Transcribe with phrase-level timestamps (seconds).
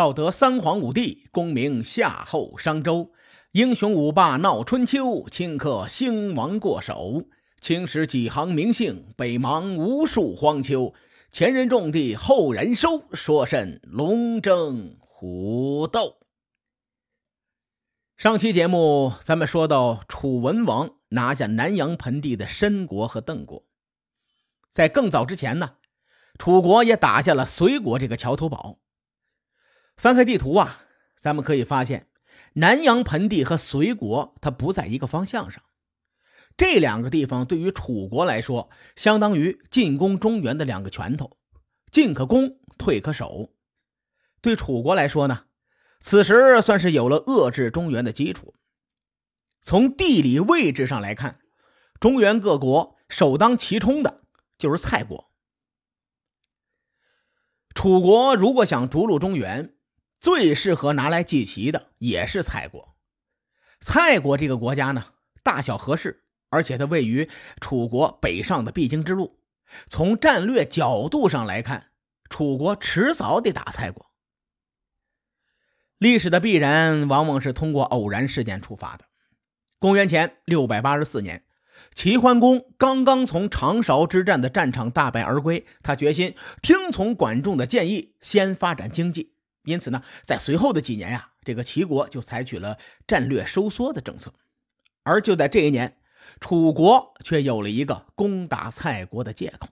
[0.00, 3.10] 道德三皇五帝，功名夏后商周，
[3.52, 7.24] 英雄五霸闹春秋，顷刻兴亡过手。
[7.60, 10.94] 青史几行名姓，北邙无数荒丘。
[11.30, 16.16] 前人种地，后人收，说甚龙争虎斗？
[18.16, 23.64] 上期节目咱们说到，楚文王拿下南阳盆地的申国和邓国，
[24.72, 25.72] 在更早之前呢，
[26.38, 28.78] 楚国也打下了随国这个桥头堡。
[30.00, 32.08] 翻开地图啊，咱们可以发现，
[32.54, 35.62] 南阳盆地和随国它不在一个方向上。
[36.56, 41.36] 这两个地方对于楚国来说，相当于进攻中原的两个拳头，
[41.92, 43.52] 进可攻，退可守。
[44.40, 45.44] 对楚国来说呢，
[45.98, 48.54] 此时算是有了遏制中原的基础。
[49.60, 51.40] 从地理位置上来看，
[52.00, 54.22] 中原各国首当其冲的
[54.56, 55.30] 就是蔡国。
[57.74, 59.74] 楚国如果想逐鹿中原，
[60.20, 62.94] 最适合拿来祭旗的也是蔡国。
[63.80, 65.06] 蔡国这个国家呢，
[65.42, 66.24] 大小合适。
[66.52, 69.38] 而且它位于楚国北上的必经之路，
[69.86, 71.92] 从战略角度上来看，
[72.28, 74.10] 楚国迟早得打蔡国。
[75.96, 79.04] 历史的必然往往是通过偶然事件出发的。
[79.78, 81.44] 公元前六百八十四年，
[81.94, 89.36] 齐桓公刚刚从长勺之战的战场大败而归，他决心听从管仲的建议，先发展经济。
[89.64, 94.34] 因此呢，在随后的几年呀，这个齐国就采取了战略收缩的政策。
[95.02, 95.96] 而就在这一年。
[96.38, 99.68] 楚国却有了一个攻打蔡国的借口。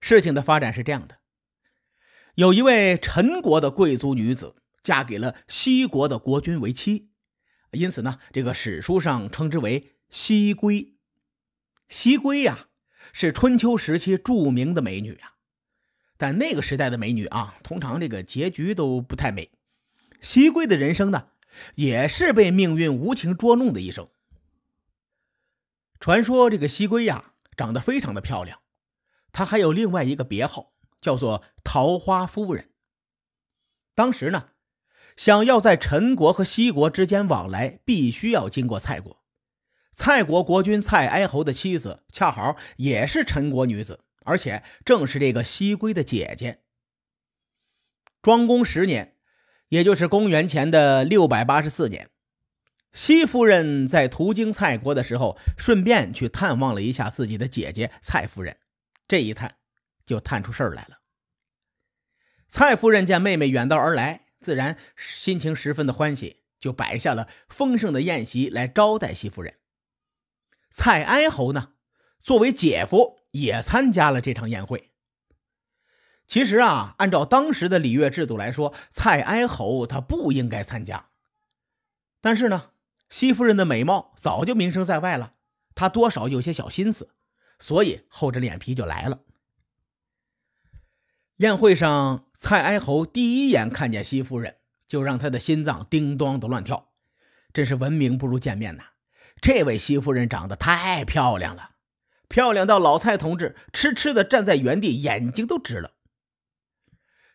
[0.00, 1.18] 事情的发展是这样的：
[2.36, 7.10] 有一位陈国的贵族女子嫁给了西国的国君为妻，
[7.72, 10.94] 因此呢，这个史书上称之为西归。
[11.88, 12.68] 西归呀，
[13.12, 15.33] 是春秋时期著名的美女啊。
[16.24, 19.50] 但那个时代的美女啊，通常这个结局都不太美。
[20.22, 21.26] 西归的人生呢，
[21.74, 24.08] 也是被命运无情捉弄的一生。
[26.00, 28.60] 传说这个西归呀，长得非常的漂亮，
[29.32, 32.70] 她还有另外一个别号，叫做桃花夫人。
[33.94, 34.48] 当时呢，
[35.16, 39.22] 想要在陈国和西国之间往来，必须要经过蔡国。
[39.92, 46.62] 蔡国国君蔡哀侯的妻子，恰好也是陈国女子，而且正是这个西归的姐姐。
[48.20, 49.16] 庄公十年，
[49.68, 52.10] 也就是公元前的六百八十四年。
[52.92, 58.56] 西夫人在途经蔡国的时候，顺便去探望了一下自己的姐姐蔡夫人。
[59.08, 59.56] 这一探，
[60.06, 61.00] 就探出事儿来了。
[62.48, 69.58] 蔡夫人见妹妹远道而来，自然心情十分的欢喜，就摆下了丰盛的宴席来招待西夫人。
[70.70, 71.72] 蔡哀侯呢，
[72.20, 74.90] 作为姐夫，也参加了这场宴会。
[76.26, 81.10] 其实啊，按照当时的礼乐制度来说，蔡哀侯他不应该参加，
[82.20, 82.70] 但是呢。
[83.10, 85.34] 西夫人的美貌早就名声在外了，
[85.76, 87.10] 她多少有些小心思，
[87.60, 89.20] 所以厚着脸皮就来了。
[91.36, 94.56] 宴会上，蔡哀侯第一眼看见西夫人，
[94.88, 96.92] 就让他的心脏叮咚的乱跳，
[97.52, 98.82] 真是闻名不如见面呐！
[99.40, 101.73] 这位西夫人长得太漂亮了，
[102.34, 105.92] 漂亮到老蔡同志痴痴的站在原地，眼睛都直了。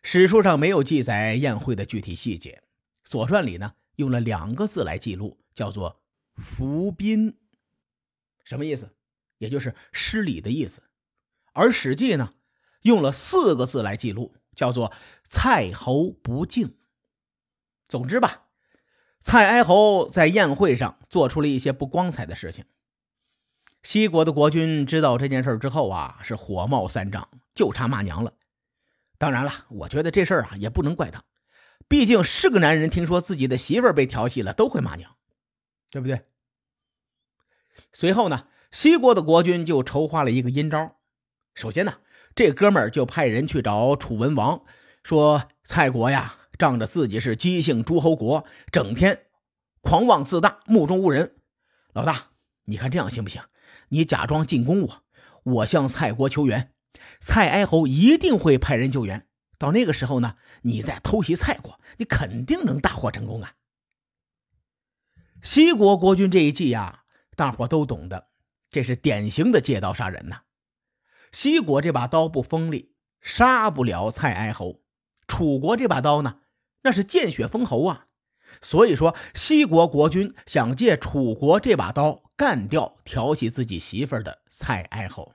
[0.02, 2.62] 史书上没有记载宴会的具体细节，
[3.10, 5.40] 《左传》里呢用了两个字来记录。
[5.54, 6.02] 叫做
[6.34, 7.38] 伏宾，
[8.44, 8.94] 什么意思？
[9.38, 10.82] 也就是失礼的意思。
[11.54, 12.34] 而《史记》呢，
[12.82, 14.92] 用了四个字来记录，叫做
[15.24, 16.76] 蔡侯不敬。
[17.88, 18.48] 总之吧，
[19.22, 22.66] 蔡哀侯在宴会上做出了一些不光彩的事情。
[23.82, 28.34] 西国的国君知道这件事之后啊，是火冒三丈，就差骂娘了。
[29.18, 31.24] 当然了，我觉得这事儿啊也不能怪他，
[31.88, 35.16] 毕竟是个男人，听说自己的媳妇儿被调戏了，都会骂娘。
[35.92, 36.22] 对不对？
[37.92, 41.00] 随后呢，西国的国君就筹划了一个阴招。
[41.52, 41.94] 首先呢，
[42.36, 44.62] 这哥们儿就派人去找楚文王，
[45.02, 49.26] 说蔡国呀，仗着自己是姬姓诸侯国，整天
[49.80, 51.34] 狂妄自大，目中无人。
[51.92, 52.26] 老大，
[52.66, 53.42] 你看这样行不行？
[53.90, 55.04] 你假装进攻我，
[55.44, 56.72] 我向蔡国求援，
[57.20, 59.28] 蔡哀侯一定会派人救援。
[59.58, 63.52] 到那个时候呢，你再偷袭蔡国，你肯定能大获成功啊！
[65.42, 67.04] 西国国君这一计呀，
[67.36, 68.28] 大伙都懂的，
[68.70, 70.42] 这是典型的借刀杀人呐。
[71.32, 74.80] 西国这把刀不锋利，杀不了蔡哀侯；
[75.28, 76.40] 楚国这把刀呢，
[76.82, 78.06] 那是见血封喉啊。
[78.60, 85.34] 所以说，西国国君想借楚国这把刀干掉调戏自己媳妇儿的蔡哀侯。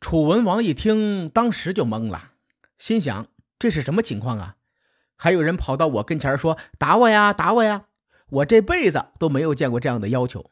[0.00, 2.32] 楚文王一听，当时就懵了，
[2.78, 3.26] 心想：
[3.58, 4.56] 这是什么情况啊？
[5.14, 7.88] 还有人跑到我跟前说：“打我呀，打我呀！”
[8.40, 10.50] 我这辈子都没有见过这样的要求。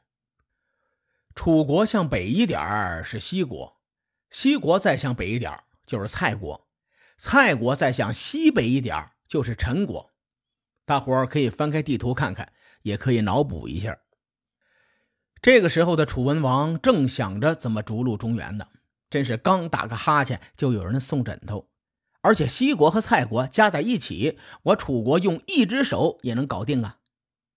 [1.34, 3.80] 楚国向北一点是西国，
[4.28, 6.68] 西国再向北一点就是蔡国，
[7.16, 10.12] 蔡国再向西北一点就是陈国。
[10.84, 12.52] 大伙儿可以翻开地图看看，
[12.82, 13.96] 也可以脑补一下。
[15.46, 18.66] 这个时候的楚文王正想着怎么逐鹿中原呢，
[19.08, 21.68] 真是刚打个哈欠就有人送枕头。
[22.20, 26.98] 而且西国和蔡国加在一起，我楚国用一只手也能搞定啊！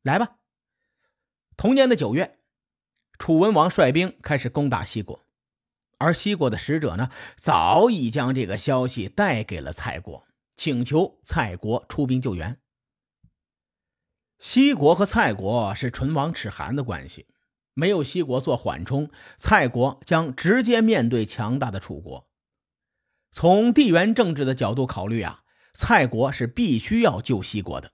[0.04, 0.36] 来吧。
[1.58, 2.38] 同年的九月。
[3.18, 5.20] 楚文王率兵开始攻打西国，
[5.98, 12.60] 而西国的使者呢，早已将这个消息带给了蔡国，请求蔡国出兵救援。
[14.38, 17.26] 西国和蔡国是唇亡齿寒的关系，
[17.74, 22.28] 没有西国做缓冲，蔡国将直接面对强大的楚国。
[23.32, 25.44] 从地缘政治的角度考虑啊，
[25.74, 27.92] 蔡国是必须要救西国的。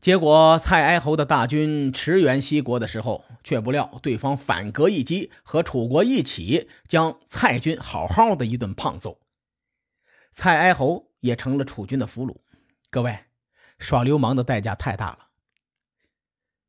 [0.00, 9.22] 结果，蔡哀侯的大军驰援西国的时候，却不料对方反戈一击，和楚国一起将蔡军好好的一顿胖揍。
[10.30, 12.36] 蔡哀侯也成了楚军的俘虏。
[12.90, 13.20] 各位，
[13.78, 15.28] 耍流氓的代价太大了。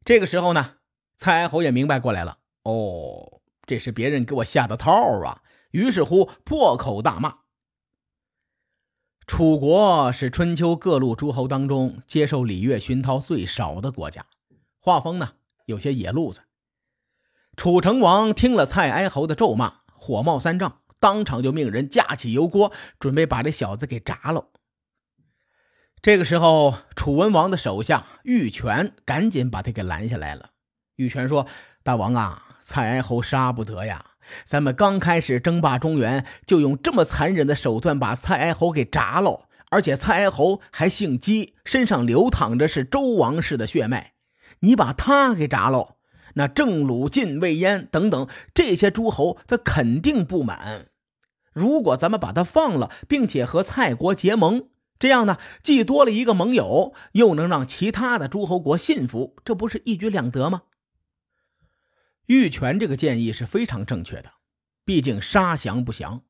[0.06, 0.76] 这个时候呢，
[1.18, 4.92] 蔡哀侯也明白过来了，哦，这是别人给我下的套
[5.22, 5.42] 啊！
[5.72, 7.40] 于是乎，破口大骂。
[9.28, 14.26] 楚国是春秋各路诸侯当中接受礼乐熏陶最少的国家，
[14.80, 15.34] 画风呢
[15.66, 16.44] 有些野路子。
[17.58, 24.50] 楚成王听了蔡哀侯的咒骂，火冒三丈，当场就命人架起油锅，准备把这小子给炸了。
[26.02, 30.52] 这个时候，楚文王的手下玉泉赶紧把他给拦下来了。
[30.96, 31.46] 玉泉说
[31.84, 34.06] ：“大王啊，蔡哀侯杀不得呀。”
[34.44, 44.14] 咱们刚开始争霸中原，就用这么残忍的手段把蔡哀侯给铡了，而且蔡哀侯还姓姬，身上流淌着是周王室的血脉。
[44.62, 45.98] 你把他给铡了，
[46.34, 50.88] 那郑鲁晋魏燕等等这些诸侯，他肯定不满。
[51.54, 60.64] 如果咱们把他放了，并且和蔡国结盟，这样呢，既多了一个盟友，又能让其他的诸侯国信服，这不是一举两得吗？
[62.28, 64.32] 玉泉这个建议是非常正确的，
[64.84, 66.24] 毕竟杀降不降，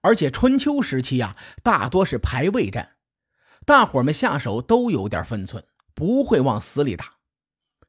[0.00, 2.96] 而且春秋时期啊，大多是排位战，
[3.64, 7.10] 大伙们下手都有点分寸，不会往死里打，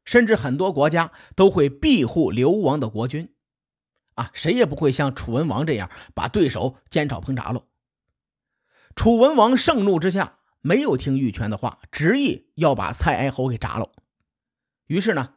[0.04, 3.34] 甚至很多国家都会庇护流亡的国君，
[4.16, 7.64] 啊，谁也不会像楚文王这样把对手煎炒烹炸了。
[8.96, 13.92] 楚文王盛怒之下，没有听玉泉的话，执意要把蔡哀侯给铡了。
[14.88, 15.36] 于是呢，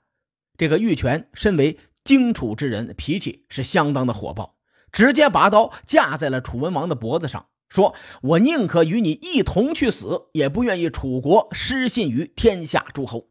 [0.56, 4.56] 这个玉泉身为荆楚之人脾气是相当的火爆，
[4.90, 13.28] 直接拔刀架在了楚文王的脖子上，说：“我宁可与你一同去死，也不愿意楚国失信于天下诸侯。”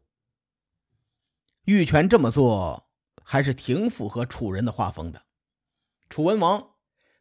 [1.66, 2.88] 玉泉这么做
[3.22, 5.22] 还是挺符合楚人的画风的。
[6.08, 6.70] 楚文王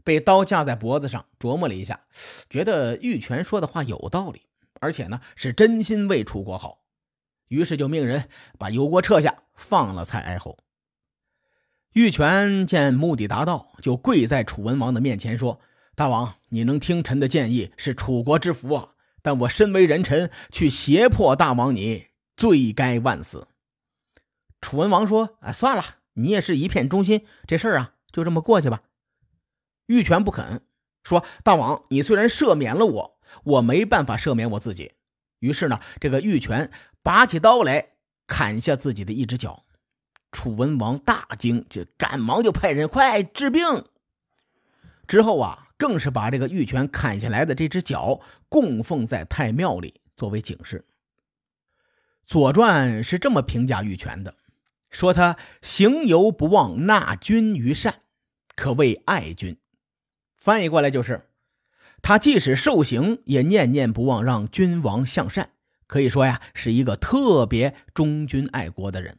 [0.03, 2.05] 被刀架在脖子上，琢磨了一下，
[2.49, 4.43] 觉得玉泉说的话有道理，
[4.79, 6.83] 而且呢是真心为楚国好，
[7.49, 10.57] 于是就命人把油锅撤下，放了蔡哀侯。
[11.93, 15.59] 玉泉见目的达到，就跪在楚文王的面前说
[15.95, 18.93] ：“大王，你能听臣的建议是楚国之福啊！
[19.23, 23.47] 但我身为人臣，去胁迫大王，你罪该万死。”
[24.61, 25.83] 楚文王说：“啊，算了，
[26.13, 28.83] 你也是一片忠心，这事儿啊，就这么过去吧。”
[29.87, 30.61] 玉泉不肯，
[31.03, 34.91] 说：“大王，你虽然赦免了我，我没办法赦免我自己。”
[35.39, 36.69] 于是呢，这个玉泉
[37.01, 37.93] 拔起刀来，
[38.27, 39.65] 砍下自己的一只脚。
[40.31, 43.63] 楚文王大惊，就赶忙就派人快治病。
[45.07, 50.85] 之后啊，更是把这个玉泉砍下来的这只脚供奉在太庙里，作为警示。
[52.31, 54.35] 《左传》是这么评价玉泉的，
[54.91, 58.01] 说他行游不忘纳君于善，
[58.55, 59.57] 可谓爱君。
[60.37, 61.27] 翻译过来就是，
[62.03, 65.49] 他即使受刑，也念念不忘让君王向善，
[65.87, 69.17] 可以说呀，是一个特别忠君爱国的人。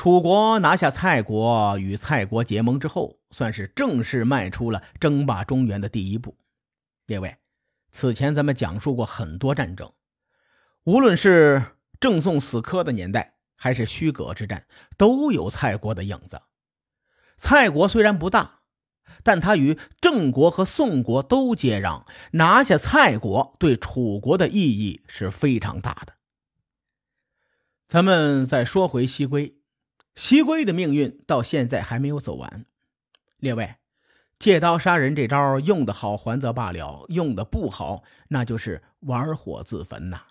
[0.00, 6.38] 楚国拿下蔡国，与蔡国结盟之后，算是正式迈出了争霸中原的第一步。
[7.04, 7.36] 列位，
[7.90, 9.92] 此前咱们讲述过很多战争，
[10.84, 11.62] 无论是
[12.00, 14.64] 郑宋死磕的年代，还是虚葛之战，
[14.96, 16.40] 都有蔡国的影子。
[17.36, 18.60] 蔡国虽然不大，
[19.22, 26.14] 但它与郑国和宋国都接壤，拿下蔡国对楚国的意义是非常大的。
[27.86, 29.59] 咱们再说回西归。
[30.14, 32.66] 西归的命运到现在还没有走完，
[33.38, 33.76] 列位，
[34.38, 40.22] 借刀杀人这招用得好还则罢了，用的不好那就是玩火自焚呐。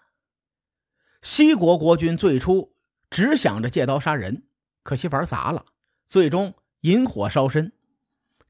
[1.21, 2.73] 西国国君最初
[3.09, 4.43] 只想着借刀杀人，
[4.83, 5.65] 可惜玩砸了，
[6.07, 7.73] 最终引火烧身。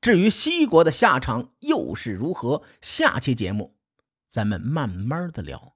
[0.02, 3.76] 至于西国的下场又是如何，下期节目
[4.28, 5.76] 咱们慢慢的聊。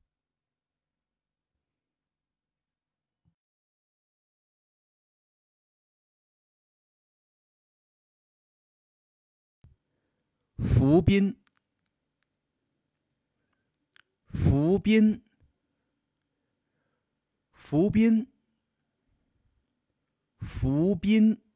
[10.63, 11.35] 福斌，
[14.33, 15.23] 福斌，
[17.53, 18.27] 福斌，
[20.39, 21.50] 福斌。